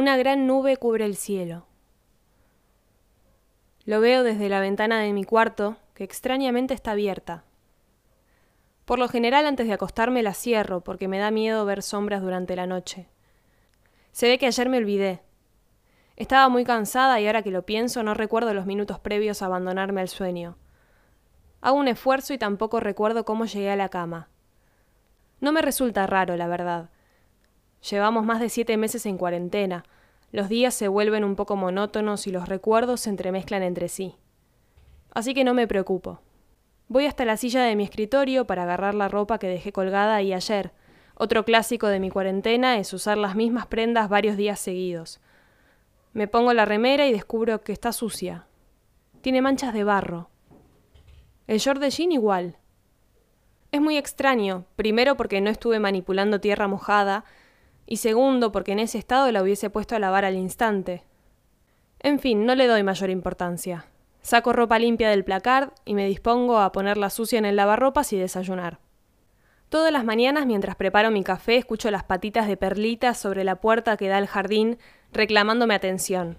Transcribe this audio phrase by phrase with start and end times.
[0.00, 1.66] Una gran nube cubre el cielo.
[3.84, 7.44] Lo veo desde la ventana de mi cuarto, que extrañamente está abierta.
[8.86, 12.56] Por lo general antes de acostarme la cierro porque me da miedo ver sombras durante
[12.56, 13.10] la noche.
[14.10, 15.20] Se ve que ayer me olvidé.
[16.16, 20.00] Estaba muy cansada y ahora que lo pienso no recuerdo los minutos previos a abandonarme
[20.00, 20.56] al sueño.
[21.60, 24.30] Hago un esfuerzo y tampoco recuerdo cómo llegué a la cama.
[25.40, 26.88] No me resulta raro, la verdad.
[27.88, 29.84] Llevamos más de siete meses en cuarentena.
[30.32, 34.16] Los días se vuelven un poco monótonos y los recuerdos se entremezclan entre sí.
[35.12, 36.20] Así que no me preocupo.
[36.88, 40.32] Voy hasta la silla de mi escritorio para agarrar la ropa que dejé colgada ahí
[40.32, 40.72] ayer.
[41.14, 45.20] Otro clásico de mi cuarentena es usar las mismas prendas varios días seguidos.
[46.12, 48.46] Me pongo la remera y descubro que está sucia.
[49.20, 50.30] Tiene manchas de barro.
[51.46, 52.56] El short jean igual.
[53.70, 57.24] Es muy extraño, primero porque no estuve manipulando tierra mojada,
[57.90, 61.02] y segundo porque en ese estado la hubiese puesto a lavar al instante.
[61.98, 63.86] En fin, no le doy mayor importancia.
[64.22, 68.16] Saco ropa limpia del placard y me dispongo a ponerla sucia en el lavarropas y
[68.16, 68.78] desayunar.
[69.70, 73.96] Todas las mañanas mientras preparo mi café escucho las patitas de perlitas sobre la puerta
[73.96, 74.78] que da al jardín
[75.12, 76.38] reclamándome atención.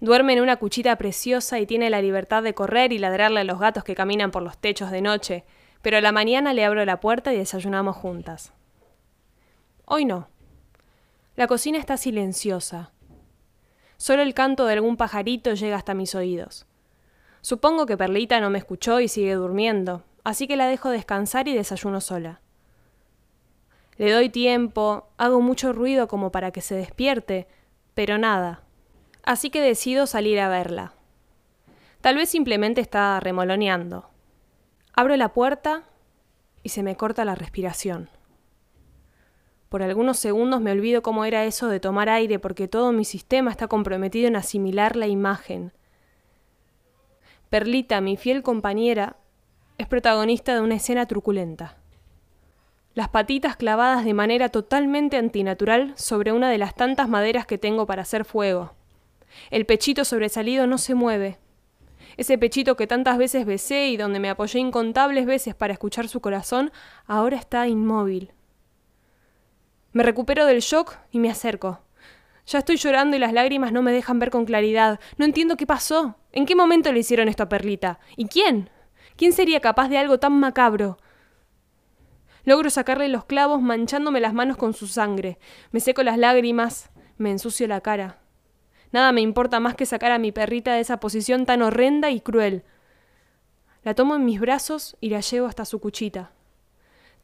[0.00, 3.58] Duerme en una cuchita preciosa y tiene la libertad de correr y ladrarle a los
[3.58, 5.44] gatos que caminan por los techos de noche,
[5.82, 8.54] pero a la mañana le abro la puerta y desayunamos juntas.
[9.84, 10.28] Hoy no.
[11.38, 12.90] La cocina está silenciosa.
[13.96, 16.66] Solo el canto de algún pajarito llega hasta mis oídos.
[17.40, 21.54] Supongo que Perlita no me escuchó y sigue durmiendo, así que la dejo descansar y
[21.54, 22.42] desayuno sola.
[23.96, 27.48] Le doy tiempo, hago mucho ruido como para que se despierte,
[27.94, 28.64] pero nada
[29.28, 30.94] así que decido salir a verla.
[32.00, 34.08] Tal vez simplemente está remoloneando.
[34.94, 35.82] Abro la puerta
[36.62, 38.08] y se me corta la respiración.
[39.68, 43.50] Por algunos segundos me olvido cómo era eso de tomar aire porque todo mi sistema
[43.50, 45.72] está comprometido en asimilar la imagen.
[47.50, 49.16] Perlita, mi fiel compañera,
[49.76, 51.76] es protagonista de una escena truculenta.
[52.94, 57.86] Las patitas clavadas de manera totalmente antinatural sobre una de las tantas maderas que tengo
[57.86, 58.72] para hacer fuego.
[59.50, 61.38] El pechito sobresalido no se mueve.
[62.16, 66.20] Ese pechito que tantas veces besé y donde me apoyé incontables veces para escuchar su
[66.20, 66.72] corazón,
[67.06, 68.32] ahora está inmóvil.
[69.98, 71.80] Me recupero del shock y me acerco.
[72.46, 75.00] Ya estoy llorando y las lágrimas no me dejan ver con claridad.
[75.16, 76.14] No entiendo qué pasó.
[76.30, 77.98] ¿En qué momento le hicieron esto a Perlita?
[78.16, 78.70] ¿Y quién?
[79.16, 80.98] ¿Quién sería capaz de algo tan macabro?
[82.44, 85.40] Logro sacarle los clavos manchándome las manos con su sangre.
[85.72, 88.20] Me seco las lágrimas, me ensucio la cara.
[88.92, 92.20] Nada me importa más que sacar a mi perrita de esa posición tan horrenda y
[92.20, 92.62] cruel.
[93.82, 96.30] La tomo en mis brazos y la llevo hasta su cuchita.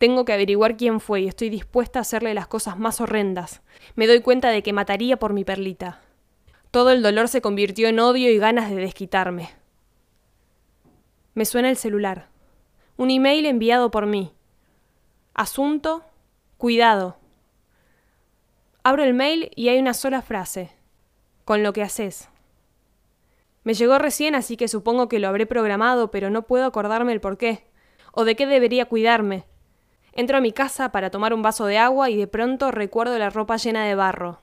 [0.00, 3.60] Tengo que averiguar quién fue y estoy dispuesta a hacerle las cosas más horrendas.
[3.96, 6.00] Me doy cuenta de que mataría por mi perlita.
[6.70, 9.50] Todo el dolor se convirtió en odio y ganas de desquitarme.
[11.34, 12.30] Me suena el celular.
[12.96, 14.32] Un email enviado por mí.
[15.34, 16.02] Asunto,
[16.56, 17.18] cuidado.
[18.82, 20.70] Abro el mail y hay una sola frase
[21.44, 22.30] con lo que haces.
[23.64, 27.20] Me llegó recién, así que supongo que lo habré programado, pero no puedo acordarme el
[27.20, 27.66] por qué,
[28.12, 29.49] o de qué debería cuidarme.
[30.12, 33.30] Entro a mi casa para tomar un vaso de agua y de pronto recuerdo la
[33.30, 34.40] ropa llena de barro.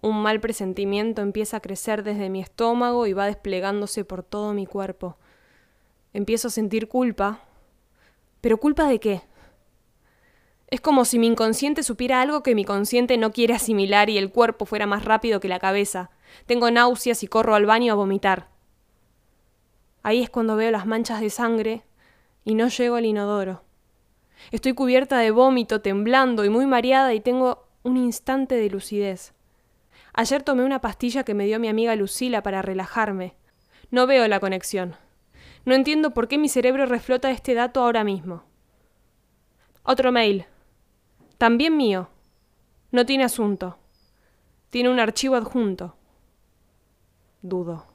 [0.00, 4.66] Un mal presentimiento empieza a crecer desde mi estómago y va desplegándose por todo mi
[4.66, 5.16] cuerpo.
[6.12, 7.40] Empiezo a sentir culpa.
[8.40, 9.22] ¿Pero culpa de qué?
[10.68, 14.30] Es como si mi inconsciente supiera algo que mi consciente no quiere asimilar y el
[14.30, 16.10] cuerpo fuera más rápido que la cabeza.
[16.46, 18.48] Tengo náuseas y corro al baño a vomitar.
[20.02, 21.82] Ahí es cuando veo las manchas de sangre
[22.44, 23.63] y no llego al inodoro.
[24.50, 29.34] Estoy cubierta de vómito, temblando y muy mareada y tengo un instante de lucidez.
[30.12, 33.34] Ayer tomé una pastilla que me dio mi amiga Lucila para relajarme.
[33.90, 34.96] No veo la conexión.
[35.64, 38.44] No entiendo por qué mi cerebro reflota este dato ahora mismo.
[39.82, 40.46] Otro mail.
[41.38, 42.08] También mío.
[42.90, 43.78] No tiene asunto.
[44.70, 45.96] Tiene un archivo adjunto.
[47.42, 47.93] Dudo.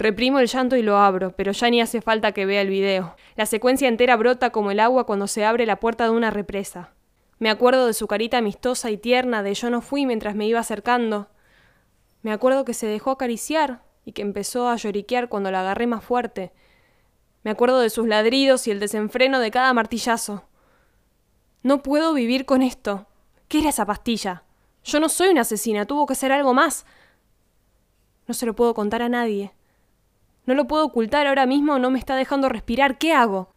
[0.00, 3.16] Reprimo el llanto y lo abro, pero ya ni hace falta que vea el video.
[3.36, 6.94] La secuencia entera brota como el agua cuando se abre la puerta de una represa.
[7.38, 10.58] Me acuerdo de su carita amistosa y tierna de yo no fui mientras me iba
[10.58, 11.28] acercando.
[12.22, 16.02] Me acuerdo que se dejó acariciar y que empezó a lloriquear cuando la agarré más
[16.02, 16.50] fuerte.
[17.42, 20.44] Me acuerdo de sus ladridos y el desenfreno de cada martillazo.
[21.62, 23.06] No puedo vivir con esto.
[23.48, 24.44] ¿Qué era esa pastilla?
[24.82, 26.86] Yo no soy una asesina, tuvo que ser algo más.
[28.26, 29.52] No se lo puedo contar a nadie.
[30.50, 32.98] No lo puedo ocultar ahora mismo, no me está dejando respirar.
[32.98, 33.54] ¿Qué hago?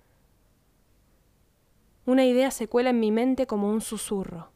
[2.06, 4.52] Una idea se cuela en mi mente como un susurro.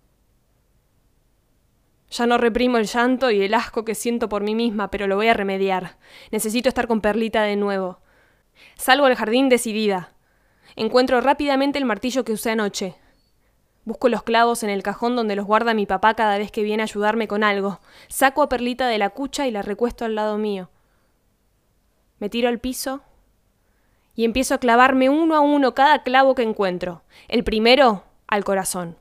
[2.11, 5.15] Ya no reprimo el llanto y el asco que siento por mí misma, pero lo
[5.15, 5.97] voy a remediar.
[6.29, 8.01] Necesito estar con Perlita de nuevo.
[8.75, 10.13] Salgo al jardín decidida.
[10.75, 12.93] Encuentro rápidamente el martillo que usé anoche.
[13.83, 16.83] Busco los clavos en el cajón donde los guarda mi papá cada vez que viene
[16.83, 17.79] a ayudarme con algo.
[18.09, 20.69] Saco a Perlita de la cucha y la recuesto al lado mío.
[22.19, 23.01] Me tiro al piso
[24.15, 27.03] y empiezo a clavarme uno a uno cada clavo que encuentro.
[27.27, 28.97] El primero al corazón.